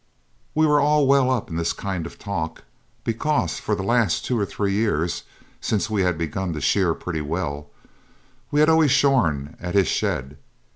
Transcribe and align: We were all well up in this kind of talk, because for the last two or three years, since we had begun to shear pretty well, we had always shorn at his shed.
We 0.55 0.65
were 0.65 0.79
all 0.81 1.05
well 1.05 1.29
up 1.29 1.47
in 1.51 1.57
this 1.57 1.73
kind 1.73 2.07
of 2.07 2.17
talk, 2.17 2.63
because 3.03 3.59
for 3.59 3.75
the 3.75 3.83
last 3.83 4.25
two 4.25 4.35
or 4.39 4.47
three 4.47 4.71
years, 4.73 5.21
since 5.61 5.91
we 5.91 6.01
had 6.01 6.17
begun 6.17 6.53
to 6.53 6.59
shear 6.59 6.95
pretty 6.95 7.21
well, 7.21 7.67
we 8.49 8.61
had 8.61 8.67
always 8.69 8.89
shorn 8.89 9.55
at 9.61 9.75
his 9.75 9.87
shed. 9.87 10.39